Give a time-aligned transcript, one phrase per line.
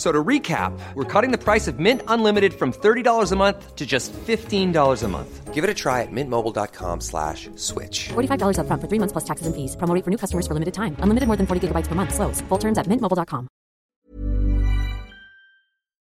[0.00, 3.76] F- So to recap, we're cutting the price of Mint Unlimited from $30 a month
[3.76, 5.52] to just $15 a month.
[5.52, 8.08] Give it a try at mintmobile.com slash switch.
[8.08, 9.76] $45 upfront for three months plus taxes and fees.
[9.76, 10.96] Promo for new customers for limited time.
[11.00, 12.14] Unlimited more than 40 gigabytes per month.
[12.14, 12.40] Slows.
[12.48, 13.46] Full terms at mintmobile.com.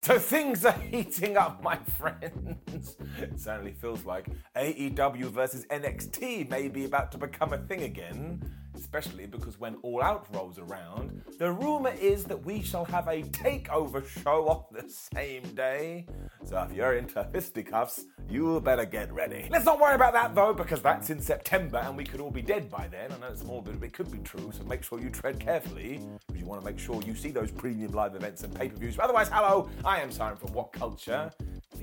[0.02, 2.96] So things are heating up, my friends.
[3.21, 4.26] It certainly feels like
[4.57, 8.41] AEW versus NXT may be about to become a thing again,
[8.74, 13.22] especially because when All Out rolls around, the rumor is that we shall have a
[13.22, 16.06] takeover show on the same day.
[16.44, 19.48] So if you're into fisticuffs, you better get ready.
[19.50, 22.42] Let's not worry about that though, because that's in September and we could all be
[22.42, 23.12] dead by then.
[23.12, 26.00] I know it's more, but it could be true, so make sure you tread carefully,
[26.26, 28.98] because you want to make sure you see those premium live events and pay-per-views.
[28.98, 31.30] Otherwise, hello, I am Simon from What Culture.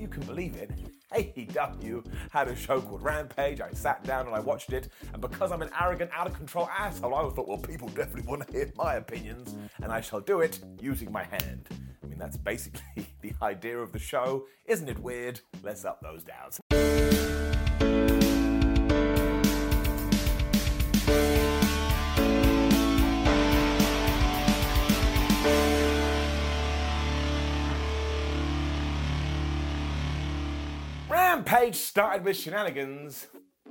[0.02, 0.68] You can believe it,
[1.14, 3.60] AEW had a show called Rampage.
[3.60, 6.68] I sat down and I watched it, and because I'm an arrogant, out of control
[6.76, 10.40] asshole, I thought, well, people definitely want to hear my opinions, and I shall do
[10.40, 11.68] it using my hand.
[12.02, 14.46] I mean, that's basically the idea of the show.
[14.66, 15.40] Isn't it weird?
[15.62, 16.60] Let's up those downs.
[31.52, 33.26] Rampage started with shenanigans.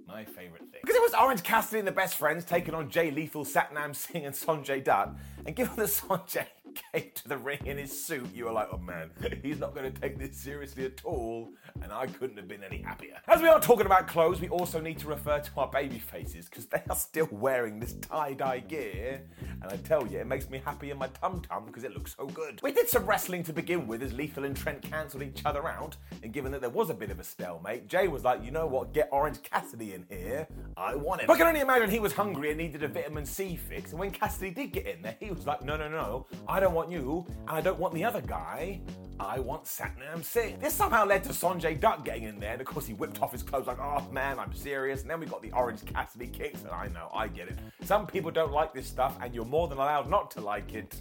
[0.07, 0.81] My favourite thing.
[0.81, 4.25] Because it was Orange Cassidy and the best friends taking on Jay Lethal, Satnam Singh,
[4.25, 5.15] and Sonjay Dutt.
[5.47, 6.45] And given that Sonjay
[6.93, 9.11] came to the ring in his suit, you were like, oh man,
[9.41, 11.49] he's not going to take this seriously at all.
[11.81, 13.17] And I couldn't have been any happier.
[13.27, 16.45] As we are talking about clothes, we also need to refer to our baby faces
[16.45, 19.21] because they are still wearing this tie dye gear.
[19.61, 22.15] And I tell you, it makes me happy in my tum tum because it looks
[22.15, 22.59] so good.
[22.61, 25.95] We did some wrestling to begin with as Lethal and Trent cancelled each other out.
[26.23, 28.67] And given that there was a bit of a stalemate, Jay was like, you know
[28.67, 30.47] what, get Orange Cassidy in here.
[30.77, 31.27] I want him.
[31.27, 33.91] But I can only imagine he was hungry and needed a vitamin C fix.
[33.91, 36.73] And when Cassidy did get in there, he was like, no, no, no, I don't
[36.73, 38.79] want you, and I don't want the other guy.
[39.19, 40.59] I want Satnam Singh.
[40.59, 43.31] This somehow led to Sonjay Dutt getting in there, and of course he whipped off
[43.31, 45.01] his clothes like, oh man, I'm serious.
[45.01, 47.57] And then we got the Orange Cassidy kicks, and I know, I get it.
[47.83, 50.95] Some people don't like this stuff, and you're more than allowed not to like it.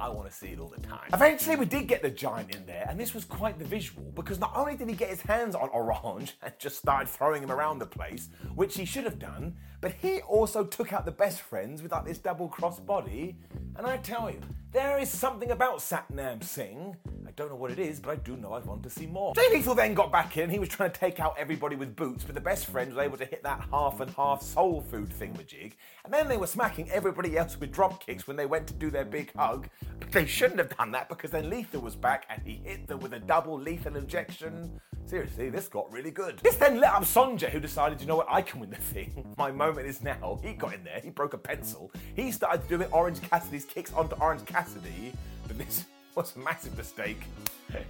[0.00, 1.08] I want to see it all the time.
[1.12, 4.38] Eventually, we did get the giant in there, and this was quite the visual because
[4.38, 7.78] not only did he get his hands on Orange and just started throwing him around
[7.78, 11.82] the place, which he should have done, but he also took out the best friends
[11.82, 13.36] with like this double cross body.
[13.76, 14.40] And I tell you,
[14.72, 16.96] there is something about Satnam Singh.
[17.38, 19.32] Don't know what it is, but I do know I want to see more.
[19.32, 20.50] Jay Lethal then got back in.
[20.50, 23.16] He was trying to take out everybody with boots, but the best friend was able
[23.16, 25.74] to hit that half and half soul food thingamajig.
[26.04, 28.90] And then they were smacking everybody else with drop kicks when they went to do
[28.90, 29.68] their big hug.
[30.00, 32.98] But they shouldn't have done that because then Lethal was back and he hit them
[32.98, 34.80] with a double lethal injection.
[35.06, 36.40] Seriously, this got really good.
[36.40, 39.24] This then lit up Sonjay, who decided, you know what, I can win the thing.
[39.38, 40.40] My moment is now.
[40.42, 41.92] He got in there, he broke a pencil.
[42.16, 45.12] He started doing Orange Cassidy's kicks onto Orange Cassidy,
[45.46, 45.84] but this
[46.18, 47.22] was a massive mistake.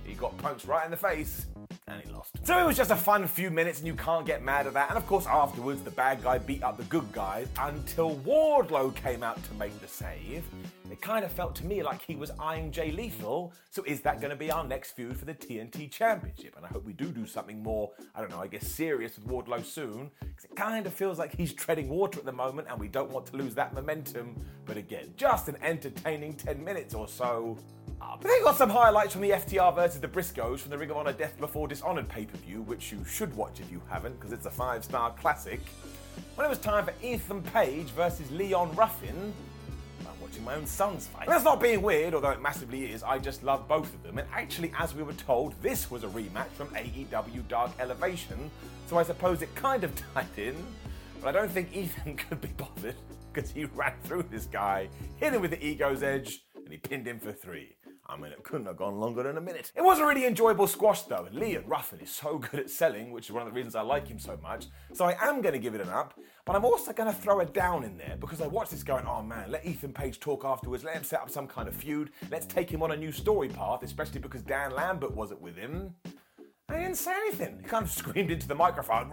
[0.05, 1.47] He got punched right in the face
[1.87, 2.37] and he lost.
[2.45, 4.91] So it was just a fun few minutes, and you can't get mad at that.
[4.91, 9.23] And of course, afterwards, the bad guy beat up the good guys until Wardlow came
[9.23, 10.45] out to make the save.
[10.91, 13.55] It kind of felt to me like he was eyeing Jay Lethal.
[13.71, 16.55] So is that going to be our next feud for the TNT Championship?
[16.57, 19.27] And I hope we do do something more, I don't know, I guess serious with
[19.27, 20.11] Wardlow soon.
[20.21, 23.11] Because it kind of feels like he's treading water at the moment, and we don't
[23.11, 24.37] want to lose that momentum.
[24.67, 27.57] But again, just an entertaining 10 minutes or so.
[28.01, 30.91] Uh, but they got some highlights from the FTR versus the Briscoes from the Ring
[30.91, 34.19] of Honor Death Before Dishonored pay per view, which you should watch if you haven't,
[34.19, 35.61] because it's a five star classic.
[36.35, 39.33] When it was time for Ethan Page versus Leon Ruffin,
[40.01, 41.23] I'm watching my own son's fight.
[41.25, 43.03] And that's not being weird, although it massively is.
[43.03, 44.19] I just love both of them.
[44.19, 48.51] And actually, as we were told, this was a rematch from AEW Dark Elevation,
[48.87, 50.57] so I suppose it kind of tied in.
[51.21, 52.95] But I don't think Ethan could be bothered
[53.33, 57.07] because he ran through this guy, hit him with the ego's edge, and he pinned
[57.07, 57.77] him for three.
[58.11, 59.71] I mean, it couldn't have gone longer than a minute.
[59.77, 63.11] It was a really enjoyable squash though, and Leon Ruffin is so good at selling,
[63.11, 64.67] which is one of the reasons I like him so much.
[64.95, 67.41] So I am going to give it an up, but I'm also going to throw
[67.41, 70.45] a down in there because I watched this going, oh man, let Ethan Page talk
[70.47, 73.13] afterwards, let him set up some kind of feud, let's take him on a new
[73.13, 75.95] story path, especially because Dan Lambert wasn't with him.
[76.71, 77.59] I didn't say anything.
[77.63, 79.11] He kind of screamed into the microphone,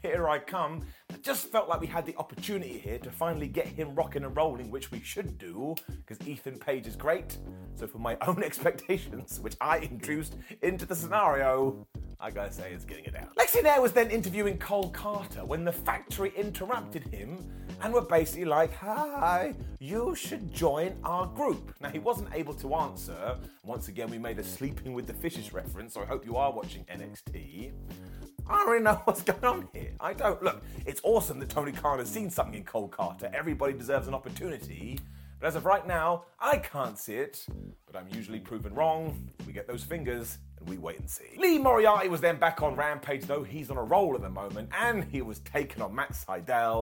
[0.00, 0.86] here I come.
[1.10, 4.36] It just felt like we had the opportunity here to finally get him rocking and
[4.36, 5.74] rolling, which we should do,
[6.06, 7.36] because Ethan Page is great.
[7.74, 11.84] So, for my own expectations, which I introduced into the scenario,
[12.20, 13.34] I gotta say it's getting it out.
[13.34, 17.44] Lexi Nair was then interviewing Cole Karter when the factory interrupted him
[17.82, 21.74] and were basically like, Hi, you should join our group.
[21.80, 23.36] Now, he wasn't able to answer.
[23.64, 26.52] Once again, we made a sleeping with the fishes reference, so I hope you are
[26.52, 27.72] watching NXT.
[28.48, 29.92] I don't really know what's going on here.
[30.00, 30.42] I don't.
[30.42, 33.32] Look, it's awesome that Tony Khan has seen something in Cole Karter.
[33.32, 34.98] Everybody deserves an opportunity.
[35.40, 37.44] But as of right now, I can't see it.
[37.86, 39.28] But I'm usually proven wrong.
[39.44, 41.36] We get those fingers and we wait and see.
[41.36, 44.70] Lee Moriarty was then back on Rampage, though he's on a roll at the moment,
[44.78, 46.81] and he was taken on Matt Sydal.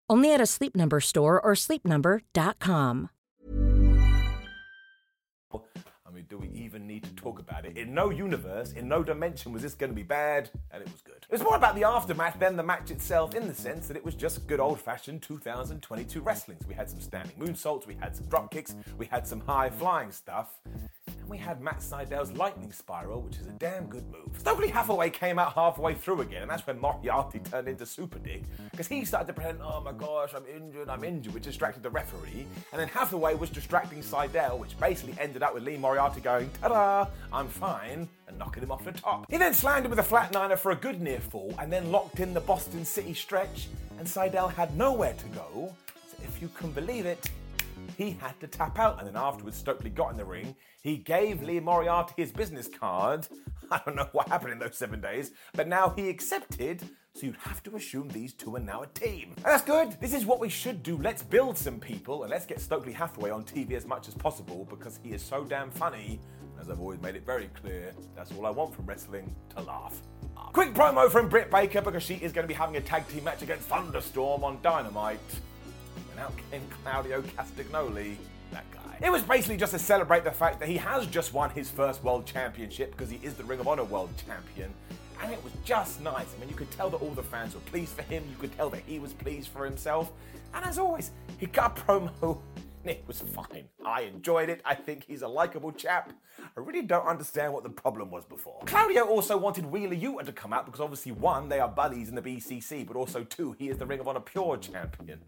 [0.11, 3.09] Only at a Sleep Number store or sleepnumber.com.
[5.53, 7.77] I mean, do we even need to talk about it?
[7.77, 11.01] In no universe, in no dimension was this going to be bad, and it was
[11.01, 11.25] good.
[11.29, 14.03] It was more about the aftermath than the match itself, in the sense that it
[14.03, 16.57] was just good old fashioned 2022 wrestling.
[16.67, 20.11] We had some standing moonsaults, we had some drop kicks, we had some high flying
[20.11, 20.59] stuff.
[21.31, 24.37] We had Matt Sydal's lightning spiral, which is a damn good move.
[24.37, 28.43] Stokely Hathaway came out halfway through again, and that's when Moriarty turned into Super Dick,
[28.69, 31.89] because he started to pretend, oh my gosh, I'm injured, I'm injured, which distracted the
[31.89, 32.45] referee.
[32.73, 36.67] And then Hathaway was distracting Sydal, which basically ended up with Lee Moriarty going, ta
[36.67, 39.25] da, I'm fine, and knocking him off the top.
[39.29, 42.19] He then slammed him with a flatliner for a good near fall, and then locked
[42.19, 43.69] in the Border City stretch,
[43.99, 45.73] and Sydal had nowhere to go.
[46.09, 47.31] So if you can believe it,
[47.97, 48.99] he had to tap out.
[48.99, 50.55] And then afterwards, Stokely got in the ring.
[50.81, 53.27] He gave Lee Moriarty his business card.
[53.71, 56.81] I don't know what happened in those seven days, but now he accepted.
[57.13, 59.33] So you'd have to assume these two are now a team.
[59.37, 59.97] And that's good.
[59.99, 60.97] This is what we should do.
[60.97, 64.65] Let's build some people and let's get Stokely Hathaway on TV as much as possible
[64.69, 66.19] because he is so damn funny.
[66.59, 69.99] As I've always made it very clear, that's all I want from wrestling to laugh.
[70.53, 73.23] Quick promo from Britt Baker because she is going to be having a tag team
[73.23, 75.19] match against Thunderstorm on Dynamite.
[76.21, 78.15] And out came Claudio Castagnoli,
[78.51, 78.97] that guy.
[79.01, 82.03] It was basically just to celebrate the fact that he has just won his first
[82.03, 84.71] world championship because he is the Ring of Honor world champion.
[85.21, 86.27] And it was just nice.
[86.35, 88.23] I mean, you could tell that all the fans were pleased for him.
[88.29, 90.11] You could tell that he was pleased for himself.
[90.53, 92.37] And as always, he got a promo.
[92.83, 93.65] It was fine.
[93.85, 94.61] I enjoyed it.
[94.65, 96.13] I think he's a likable chap.
[96.39, 98.59] I really don't understand what the problem was before.
[98.65, 102.15] Claudio also wanted Wheeler Yuta to come out because obviously, one, they are buddies in
[102.15, 105.19] the BCC, but also, two, he is the Ring of Honor Pure Champion.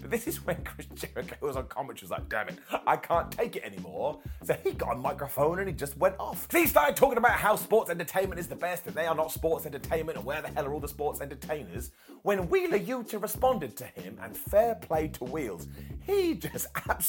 [0.00, 3.30] But this is when Chris Jericho was on commentary, was like, damn it, I can't
[3.30, 4.18] take it anymore.
[4.44, 6.48] So he got a microphone and he just went off.
[6.50, 9.30] So he started talking about how sports entertainment is the best and they are not
[9.32, 11.90] sports entertainment and where the hell are all the sports entertainers.
[12.22, 15.66] When Wheeler Yuta responded to him, and fair play to Wheels,
[16.00, 17.01] he just absolutely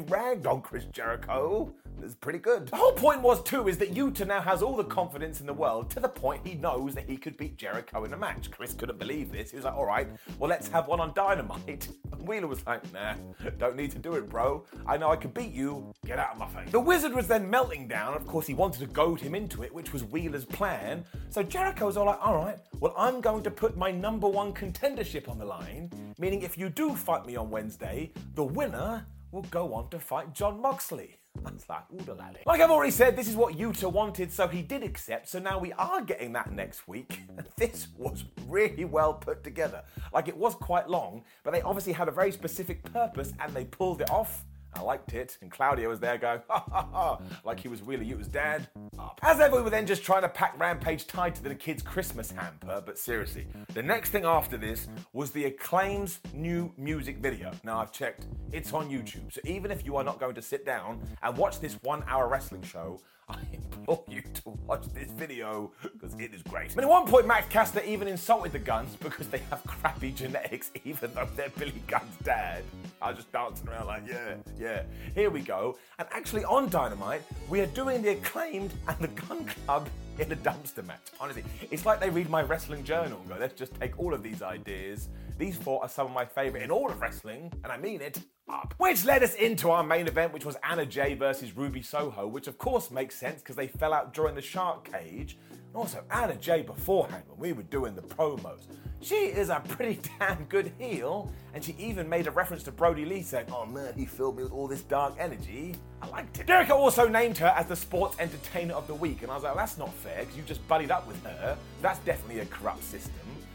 [0.00, 1.72] ragged on Chris Jericho.
[2.02, 2.68] It's pretty good.
[2.68, 5.52] The whole point was too is that Yuta now has all the confidence in the
[5.52, 8.50] world to the point he knows that he could beat Jericho in a match.
[8.50, 9.50] Chris couldn't believe this.
[9.50, 10.08] He was like, all right,
[10.38, 11.88] well let's have one on Dynamite.
[12.10, 13.14] And Wheeler was like, nah,
[13.58, 14.64] don't need to do it, bro.
[14.86, 15.92] I know I can beat you.
[16.06, 16.70] Get out of my face.
[16.70, 18.14] The Wizard was then melting down.
[18.14, 21.04] Of course, he wanted to goad him into it, which was Wheeler's plan.
[21.28, 24.52] So Jericho was all like, all right, well I'm going to put my number one
[24.52, 29.42] contendership on the line, meaning if you do fight me on Wednesday, the winner will
[29.42, 31.18] go on to fight Jon Moxley.
[31.44, 32.16] That's like, ooh.
[32.46, 35.28] Like I've already said, this is what Yuta wanted, so he did accept.
[35.28, 37.20] So now we are getting that next week.
[37.56, 39.82] this was really well put together.
[40.12, 43.64] Like it was quite long, but they obviously had a very specific purpose and they
[43.64, 44.44] pulled it off.
[44.74, 48.10] I liked it, and Claudio was there going, ha ha ha, like he was really
[48.10, 48.68] it was dad.
[48.98, 49.18] Up.
[49.22, 52.30] As ever, we were then just trying to pack Rampage tied to the kids' Christmas
[52.30, 57.52] hamper, but seriously, the next thing after this was the Acclaim's new music video.
[57.64, 60.66] Now, I've checked, it's on YouTube, so even if you are not going to sit
[60.66, 65.70] down and watch this one hour wrestling show, I implore you to watch this video
[65.82, 66.74] because it is great.
[66.74, 70.70] Mean, at one point, Max Caster even insulted the Gunns because they have crappy genetics,
[70.84, 72.64] even though they're Billy Gunn's dad.
[73.00, 74.82] I was just dancing around like, yeah, yeah.
[75.14, 75.78] Here we go.
[75.98, 79.88] And actually, on Dynamite, we are doing the acclaimed and the Gunn Club
[80.18, 81.00] in a dumpster match.
[81.20, 84.22] Honestly, it's like they read my wrestling journal and go, let's just take all of
[84.22, 85.08] these ideas.
[85.38, 88.20] These four are some of my favorite in all of wrestling, and I mean it.
[88.50, 88.74] Up.
[88.78, 92.46] Which led us into our main event, which was Anna Jay versus Ruby Soho, which
[92.48, 95.38] of course makes sense because they fell out during the Shark Cage.
[95.78, 98.66] Also, Anna Jay beforehand, when we were doing the promos,
[99.00, 103.04] she is a pretty damn good heel, and she even made a reference to Brodie
[103.04, 105.76] Lee saying, Oh man, he filled me with all this dark energy.
[106.02, 106.48] I liked it.
[106.48, 109.54] Jericho also named her as the Sports Entertainer of the Week, and I was like,
[109.54, 111.56] That's not fair because you just buddied up with her.
[111.80, 113.14] That's definitely a corrupt system.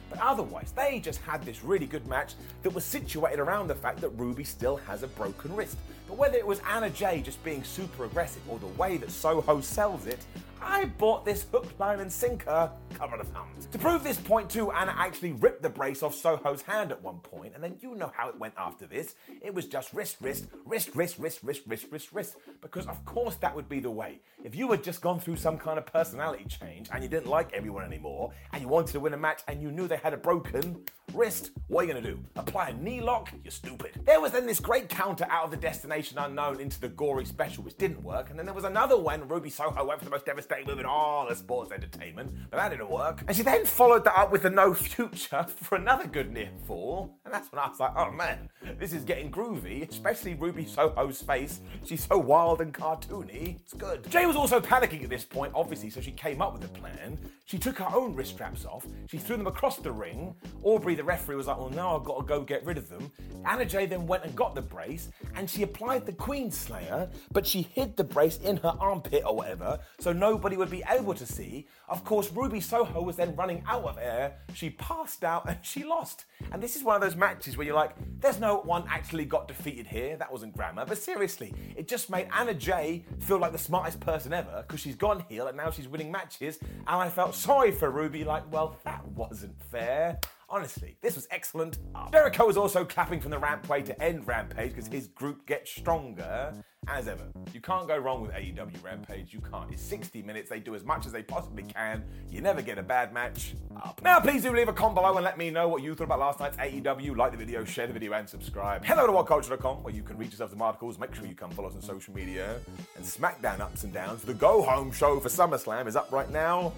[0.10, 4.00] But otherwise, they just had this really good match that was situated around the fact
[4.00, 5.76] that Ruby still has a broken wrist.
[6.08, 9.60] But whether it was Anna Jay just being super aggressive or the way that Soho
[9.60, 10.24] sells it,
[10.66, 12.72] I bought this hook, line, and sinker
[13.12, 13.68] of thumbs.
[13.72, 17.20] To prove this point too, Anna actually ripped the brace off Soho's hand at one
[17.20, 19.16] point, and then you know how it went after this.
[19.42, 22.36] It was just wrist, wrist, wrist, wrist, wrist, wrist, wrist, wrist, wrist.
[22.62, 24.20] Because of course that would be the way.
[24.44, 27.52] If you had just gone through some kind of personality change and you didn't like
[27.54, 30.18] everyone anymore, and you wanted to win a match and you knew they had a
[30.18, 30.84] broken
[31.14, 32.20] wrist, what are you gonna do?
[32.36, 33.32] Apply a knee lock?
[33.44, 34.02] You're stupid.
[34.06, 37.64] There was then this great counter out of the destination unknown into the gory special,
[37.64, 40.26] which didn't work, and then there was another when Ruby Soho went for the most
[40.26, 42.93] devastating move in all the sports entertainment, but that didn't work.
[43.28, 47.18] And she then followed that up with the no future for another good near fall,
[47.26, 51.22] and that's when I was like, oh man, this is getting groovy, especially Ruby Soho's
[51.22, 51.62] face.
[51.86, 53.60] She's so wild and cartoony.
[53.62, 54.10] It's good.
[54.10, 57.18] Jay was also panicking at this point, obviously, so she came up with a plan.
[57.46, 60.36] She took her own wrist straps off, she threw them across the ring.
[60.64, 63.12] Aubrey, the referee, was like, well, now I've got to go get rid of them.
[63.46, 67.46] Anna Jay then went and got the brace, and she applied the Queen Slayer, but
[67.46, 71.26] she hid the brace in her armpit or whatever, so nobody would be able to
[71.26, 71.68] see.
[71.90, 74.36] Of course, Ruby Soho was then running out of air.
[74.54, 76.26] She passed out and she lost.
[76.52, 79.48] And this is one of those matches where you're like, there's no one actually got
[79.48, 80.18] defeated here.
[80.18, 80.86] That wasn't grammar.
[80.86, 84.96] But seriously, it just made Anna Jay feel like the smartest person ever because she's
[84.96, 86.60] gone heel and now she's winning matches.
[86.62, 90.20] And I felt sorry for Ruby, like, well, that wasn't fair.
[90.54, 91.80] Honestly, this was excellent.
[92.12, 96.54] Jericho was also clapping from the rampway to end Rampage because his group gets stronger.
[96.88, 99.34] As ever, you can't go wrong with AEW Rampage.
[99.34, 99.72] You can't.
[99.72, 100.52] It's 60 minutes.
[100.52, 102.04] They do as much as they possibly can.
[102.30, 103.56] You never get a bad match.
[103.84, 104.00] Up.
[104.04, 106.20] Now, please do leave a comment below and let me know what you thought about
[106.20, 107.18] last night's AEW.
[107.18, 108.86] Like the video, share the video, and subscribe.
[108.86, 111.00] Hello to whatculture.com, where you can read yourself some articles.
[111.00, 112.60] Make sure you come follow us on social media.
[112.96, 116.74] And SmackDown Ups and Downs, the go home show for SummerSlam, is up right now.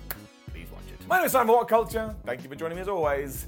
[0.53, 1.05] Please watch it.
[1.09, 2.15] My name is Simon What Culture.
[2.25, 3.47] Thank you for joining me as always.